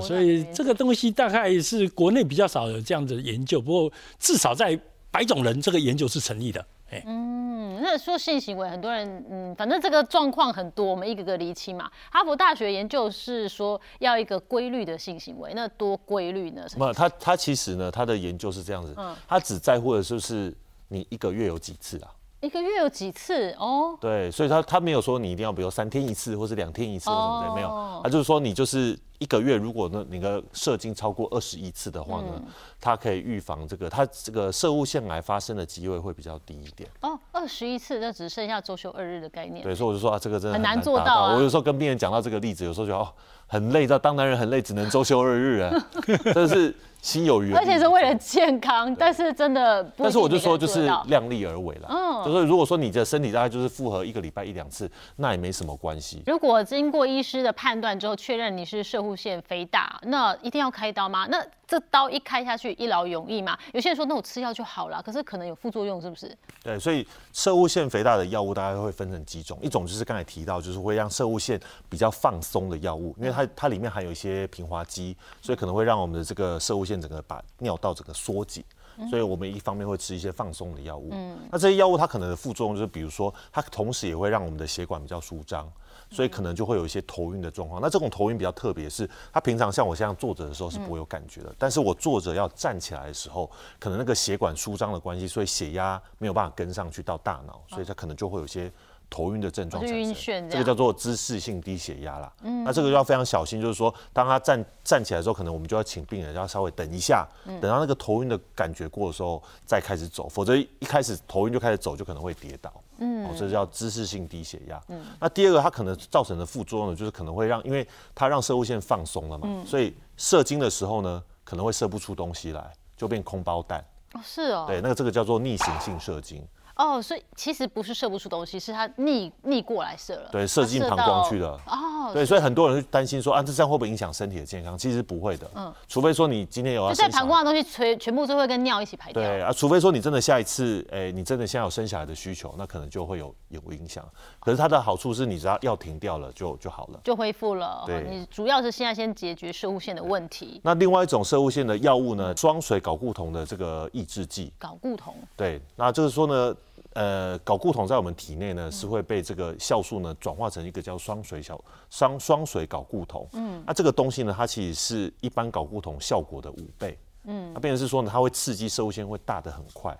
[0.00, 4.78] 所以这个东西大概是国内比较少有这样的研究，不过至少在
[5.10, 6.64] 白种人这个研究是成立的。
[6.90, 11.90] 哎，嗯，那说性行为，很多人嗯，反正这个状况很多，我们一个个厘清嘛。
[12.10, 16.66] 哈佛大学研究是说要一个规律的性行为，那多规律呢？
[16.76, 20.54] 没有，他他其实呢，他的研究是这样子，嗯，他只在乎的就是
[20.88, 22.10] 你一个月有几次啊。
[22.42, 23.96] 一个月有几次哦？
[24.00, 28.00] 对，所以他他没有说你一定要，比如三天一次，或是两天一次，或什么的，没有。
[28.02, 32.42] 他就是说你就是一个月，如果呢你的射精超过二十一次的话呢，
[32.80, 36.90] 它可以预防这个，它这个射物腺癌发生的机会会比较低一点。
[37.02, 39.62] 哦，二十一次，那只剩下周休二日的概念。
[39.62, 41.36] 对，所以我就说啊，这个真的很难做到。
[41.36, 43.08] 我有时候跟病人讲到这个例子，有时候觉得哦
[43.46, 45.72] 很累，到当男人很累，只能周休二日啊，
[46.34, 46.74] 但是。
[47.02, 56.22] 心有余，而且是为了健康，但是真的，但是我就说就是量力而为了，嗯，就是如果说你的身体大概就是负荷一个礼拜一两次，那也没什么关系。
[56.26, 61.26] 如果经过医师的判断之后确认你是射护腺肥大，那一定要开刀吗？
[61.28, 63.58] 那这刀一开下去一劳永逸嘛？
[63.72, 66.30] 有些人说那我吃药就好了，可是可能有副作用，是不是？
[66.62, 78.64] 对，所以射物腺肥大的药物大概会分成几种，一种就是刚才提到，就是会让射物腺比较放松的药物，因为它它里面含有一些平滑肌，所以可能会让我们的这个射物腺整个把尿道整个缩紧，
[79.08, 81.08] 所以我们一方面会吃一些放松的药物。
[81.12, 85.70] 嗯，那这些药物它可能的副作用就是，比如说它同时也会让我们的血管比较舒张，
[86.10, 87.80] 所以可能就会有一些头晕的状况。
[87.80, 98.72] 那这种头晕比较特别，是它平常像我这样坐着的时候是不会有感觉的，但是我坐着要站起来的时候，可能那个血管舒张的关系，所以血压没有办法跟上去到大脑，所以它可能就会有些。
[99.12, 102.32] 头晕的症状产生，这个叫做姿势性低血压啦。
[102.40, 112.72] 嗯，那这个要非常小心，就是说，当他站站起来的时候，可能我们就要请病人要稍微等一下，等到那个头晕的感觉过的时候再开始走，否则一开始头晕就开始走，就可能会跌倒。
[112.98, 114.80] 嗯，这叫姿势性低血压。
[114.88, 123.84] 嗯，那第二个它可能造成的副作用呢，就是可能会让，因为它让射物线放松了嘛，所以射精的时候呢，可能会射不出东西来，就变空包蛋。
[124.14, 124.64] 哦，是哦。
[124.66, 126.46] 对，那个这个叫做逆行性射精。
[126.76, 130.28] 哦，所以其实不是射不出东西，是它逆逆过来射了。
[130.30, 131.58] 对，射进膀胱去了。
[131.66, 131.81] 哦，
[132.12, 134.76] 对，所以很多人会担心说，啊，这这样会不会影响身体的健康？
[134.76, 135.50] 其实不会的。
[135.54, 139.22] 嗯，除非说你今天有要在膀胱的东西全全部都会跟尿一起排掉。
[139.22, 144.04] 对啊，除非说你真的下一次，哎，你真的现在有生小孩的需求，那可能就会有有影响。
[144.40, 147.84] 可是它的好处是你只要药停掉了就就好了，就恢复了。
[147.86, 150.60] 对，你主要是现在先解决射物线的问题。
[150.62, 154.52] 那另外一种射物线的药物呢，双水睾固酮的这个抑制剂。
[154.60, 155.14] 睾固酮。
[155.36, 156.54] 对，那就是说呢。
[156.94, 163.26] 呃，睾固酮在我们体内呢，是会被这个酵素呢转化成一个叫双水小双双水睾固酮。
[163.32, 166.98] 嗯，那这个东西呢，它其实是一般睾固酮效果的五倍。
[167.24, 169.98] 嗯，那变成是说呢，它会刺激射物腺会大得很快。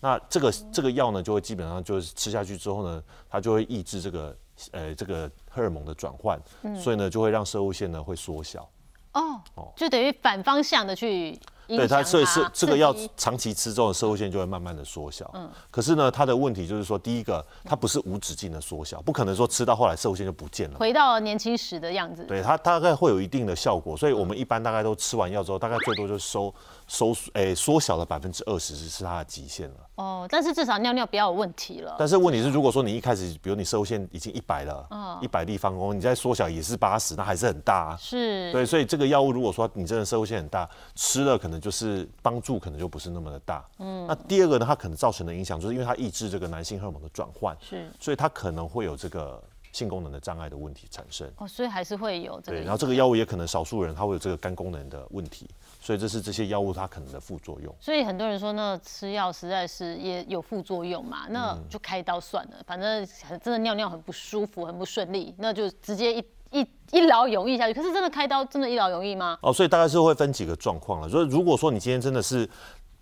[0.00, 4.36] 那这个这个药呢，就会基本上就是吃下去之后呢，它就会抑制这个
[4.72, 6.38] 呃这个荷尔蒙的转换，
[6.76, 8.68] 所以呢就会让射物腺呢会缩小。
[9.12, 9.40] 哦，
[9.76, 11.38] 就等于反方向的去。
[11.68, 15.30] 对它，所以是这个药长期吃之后，社会线就会慢慢的缩小。
[15.34, 22.24] 嗯，可是呢，它的问题就是说，第一个，它不是无止境的缩小，不可能说吃到后来社会线就不见了，回到年轻时的样子。
[22.24, 26.54] 对，它大概会有一定的效果，所以我们一般大概都吃完药之后，大概最多就收。
[26.86, 31.94] 收诶缩小了百分之二十是是它的极限了哦，但是至少尿尿不要有问题了。
[31.98, 37.96] 但是问题是，如果说你一开始，比如你射物线已经一百了，嗯，一百立方公，你再缩小也是八十，那还是很大。
[37.96, 43.64] 是，对，所以这个药物如果说你真的射物线很大，吃了可能就是帮助可能就不是那么的大。
[43.78, 49.40] 嗯，那第二个呢，它可能造成的影响就是因为它抑制这个男性荷尔蒙的转换，是，所以它可能会有这个
[49.74, 51.28] 性功能的障碍的问题产生。
[51.36, 57.74] 哦，所以还是会有这个对，然后这个药物也可能少数人他会有这个肝功能的问题，所以这是这些药物它可能的副作用。
[57.80, 62.52] 所以很多人说，那吃药实在是也有副作用嘛，那嗯就开刀算了。
[62.64, 63.04] 反正
[63.42, 67.74] 真的尿尿很不舒服，很不顺利，那就直接一一一劳永逸下去。
[67.74, 69.36] 可是真的开刀真的一劳永逸吗？
[69.42, 71.08] 哦，所以大概是会分几个状况了。
[71.08, 72.48] 所以如果说你今天真的是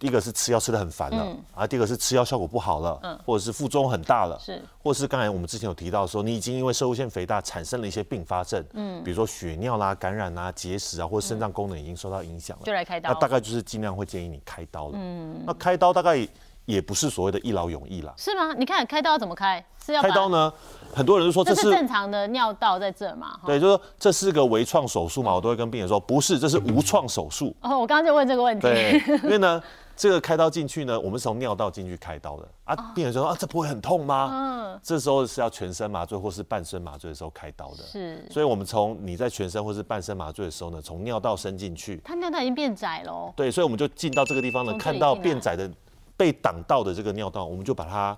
[0.03, 14.95] 第一个是吃药吃的很烦了，嗯啊，第二个是吃药效果不好了，或者是副作用很大了，是，或是刚才我们之前有提到说，你已经因为射物腺肥大产生了一些并发症，嗯，比如说血尿啦、感染啦、结石啊，或者肾脏功能已经受到影响了，就来开刀那大概就是尽量会建议你开刀了。
[14.95, 16.27] 嗯，那开刀大概
[16.65, 18.13] 也不是所谓的一劳永逸啦。
[18.17, 18.53] 是吗？
[18.59, 19.65] 你看开刀怎么开？
[19.85, 20.29] 是要开刀？
[20.29, 20.53] 呢，
[20.93, 23.39] 很多人就说这是这是正常的尿道在这嘛？
[23.47, 27.55] 对，就说这是个微创手术嘛，我都会跟病人说不是，这是无创手术。
[27.61, 28.63] 哦，我刚刚就问这个问题。
[28.63, 29.61] 对，因为呢，
[29.97, 32.75] 这个开刀进去呢，我们是从尿道进去开刀的啊。
[32.95, 34.31] 病人就说啊，这不会很痛吗？
[34.33, 37.85] 嗯，这时候是要全身麻醉或是半身麻醉的时候开刀的。
[37.85, 38.27] 是。
[38.31, 43.33] 所以我们从你在全身或是半身麻醉的时候呢，从尿道伸进去，他尿道已经变窄了哦。
[43.37, 45.71] 对，所以我们就进到这个地方呢，看到变窄的
[46.17, 48.17] 被挡到的这个尿道，我们就把它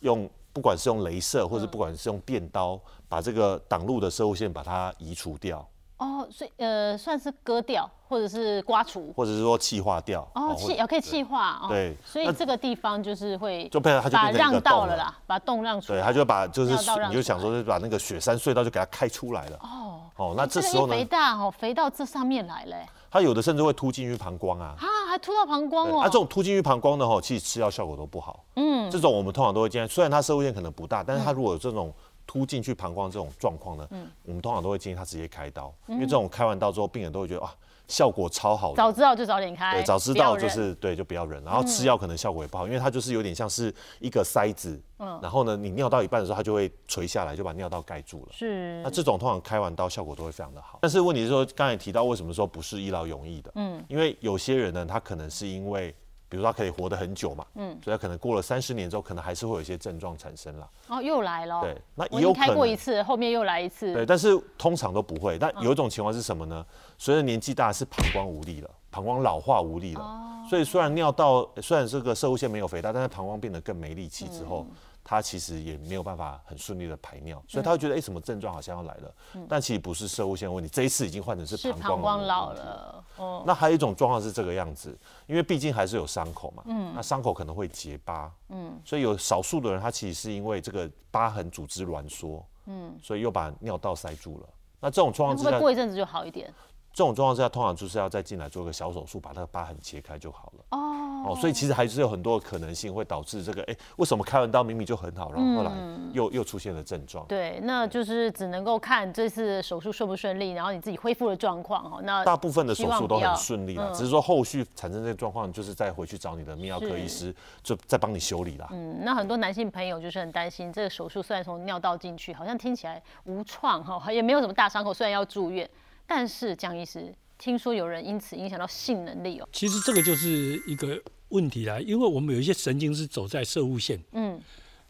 [0.00, 0.28] 用。
[0.52, 5.62] 不管是用镭射，或者不管是用电刀，把这个挡路的射物线把它移除掉，
[5.98, 9.12] 哦，所以呃，算是割掉或者是刮除。
[9.16, 10.26] 或者是说气化掉。
[10.34, 11.68] 哦，气也可以气化哦。
[11.68, 16.06] 对所以这个地方就是会就变成它就把让道洞了了啦，把洞让出来对，来。
[16.06, 16.72] 他就把就是
[17.08, 19.58] 你就想说，就是把那个雪山隧道就给它开出来了。
[19.62, 24.74] 哦，哦，那这时候呢肥，大哦，肥到这上面来嘞，它有的甚至会突进去膀胱啊。
[24.78, 25.92] 啊，还突到膀胱哦。
[25.92, 28.44] 对啊，这种突进去膀胱的吼，其实吃药效果都不好。
[28.56, 31.92] 嗯，这种我们通常都会建议，虽然它射物线可能不大，但是它如果有这种
[32.36, 37.54] 突进去膀胱这种状况呢，嗯我们通常都会建议他直接开刀，因为这种开完刀之后，病人都会觉得啊，
[37.88, 38.76] 效果超好的。
[38.76, 48.32] 早知道就早点开，对，早知道就是对，就不要忍，然后吃药可能效果也不好，因为它就是有点像是一个塞子，嗯然后呢，你尿到一半的时候，它就会垂下来，就把尿道盖住了。
[48.32, 53.50] 是那这种通常开完刀效果都会非常的好，但是问题是说，刚才提到为什么说不是一劳永逸的？
[53.54, 55.94] 嗯，因为有些人呢，他可能是因为，
[56.28, 60.68] 比如说他可以活得很久嘛，嗯，所以他可能过了三十年之后，可能还是会有一些症状产生了。
[60.88, 61.60] 哦，又来了。
[61.60, 63.92] 对，那有可能过一次，后面又来一次。
[63.92, 65.38] 对，但是通常都不会。
[65.38, 66.64] 但有一种情况是什么呢？
[66.98, 70.22] 随着年纪大，是膀胱无力了，膀胱老化无力了。
[70.48, 74.66] 所以虽然尿道虽然这个射物腺没有肥大，但是膀胱变得更没力气之后，
[75.08, 79.14] 它其实也没有办法很顺利的排尿，所以他会觉得哎、诶什么症状好像要来了，
[79.48, 83.04] 但其实不是射物腺的问题，这一次已经换成是是膀胱老了。
[83.16, 94.48] 哦，那还有一种状况是这个样子，因为毕竟还是有伤口嘛，嗯，那伤口可能会结疤，嗯，所以有少数的人他其实是因为这个疤痕组织挛缩，嗯，所以又把尿道塞住了。
[94.80, 96.52] 那这种状况之下那会不会，过一阵子就好一点？
[96.96, 100.64] 这种状况之下，通常就是要再进来做个小手术，把那个疤痕切开就好了。
[100.70, 105.70] 哦，哦，所以其实还是有很多的可能性会导致这个，哎、为什么开完刀明明就很好，然后后来
[106.14, 107.26] 又、又出现了症状？
[107.26, 112.00] 对，那就是只能够看这次手术顺不顺利，然后你自己恢复的状况哦。
[112.02, 117.30] 那大部分的手术都很顺利啦，只是说后续产生这个状况，就是再回去找你的泌尿科医师，
[117.62, 118.68] 就再帮你修理啦。
[118.70, 125.68] 嗯，那很多男性朋友就是很担心，这个手术虽然从尿道进去，好像听起来无创哈，也没有什么大伤口，虽然要住院，
[126.06, 129.48] 但是江医师听说有人因此影响到性能力哦。
[129.52, 134.40] 其实这个就是一个问题啦，因为我们有一些神经是走在射物线，嗯，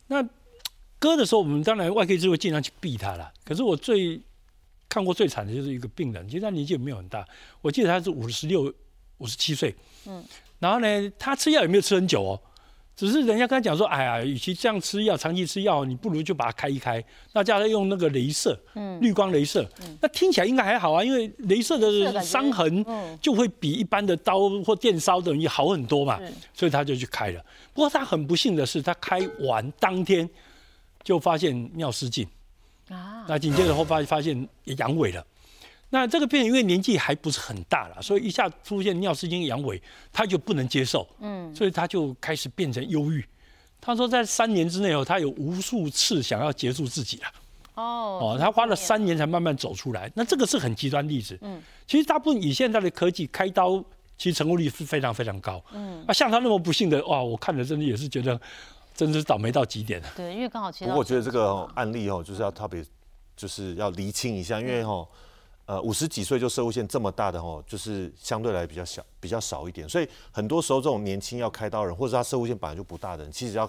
[0.09, 0.23] 那
[0.99, 3.33] 割的时候，我们当然外科医师会尽量去避它啦。
[3.45, 4.21] 可是我最
[4.89, 7.27] 看过最惨的就是一个病人，其实他年纪也没有很大，
[7.61, 8.73] 我记得他是五十六、
[9.19, 9.75] 五十七岁，
[10.07, 10.25] 嗯，
[10.59, 12.41] 然后呢，他吃药也没有吃很久哦，
[12.97, 17.05] 只是人家跟他讲说，哎呀，与其这样吃药，长期吃药，你不如就把它开一开，
[17.35, 19.69] 那叫他用那个镭射，嗯，绿光镭射，
[20.01, 23.19] 那听起来应该还好啊，因为镭射的伤痕嗯。
[23.21, 26.19] 就会比一般的刀或电烧等于好很多嘛，
[26.55, 27.45] 所以他就去开了。
[27.75, 30.29] 不过他很不幸的是，他开完当天
[31.03, 32.27] 就发现尿失禁，
[32.89, 35.27] 啊，那紧接着后发发现阳痿了。
[35.97, 39.81] 那这个病人因为年纪还不是很大了，所以一下出现尿失禁、阳痿，
[40.13, 43.25] 他就不能接受，嗯，所以他就开始变成忧郁。
[43.81, 47.25] 他说，在三年之内哦，他有无数次想要结束自己了。
[47.75, 50.11] 哦，哦，他花了三年才慢慢走出来。
[50.15, 51.39] 那这个是很极端例子。
[51.43, 53.79] 嗯，其实大部分以现在的科技开刀，
[54.19, 55.63] 其实成功率是非常非常高。
[55.73, 58.41] 嗯，啊，像他那么不幸的，哇，我看了真的也是觉得，
[58.95, 60.09] 真的是倒霉到极点了。
[60.17, 60.95] 对，因为刚好切不到。
[60.95, 62.83] 过我觉得这个哦案例哦，就是要特别，
[63.37, 65.07] 就是要厘清一下，因为哦，
[65.67, 73.69] 呃，五十几岁就射物线这么大的哦，就是相对来比较小，比较少一点，所以很多时候这种年轻要开刀人，或者他射物线本来就不大的人，其实要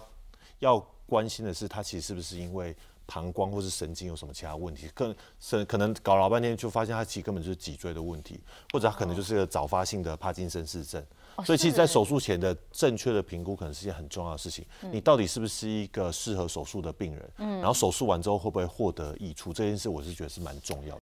[0.59, 2.75] 要关心的是他其实是不是因为
[3.07, 8.39] 膀胱或是神经有什么其他问题，更是可能搞老半天就发现他其实根本就是脊椎的问题，
[8.71, 11.03] 或者他可能就是个早发性的帕金森氏症。
[11.45, 14.65] 所以，其实，在手术前的正确的评估，可能是件很重要的事情。
[14.91, 17.31] 你到底是不是一个适合手术的病人？
[17.37, 19.53] 嗯，然后手术完之后会不会获得益处？
[19.53, 20.95] 这件事，我是觉得是蛮重要的。